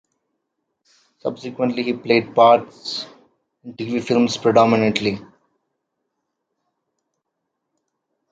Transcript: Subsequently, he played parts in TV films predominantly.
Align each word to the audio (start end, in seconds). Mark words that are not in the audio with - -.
Subsequently, 1.19 1.83
he 1.83 1.93
played 1.93 2.33
parts 2.33 3.05
in 3.63 3.75
TV 3.75 4.03
films 4.03 4.35
predominantly. 4.35 5.21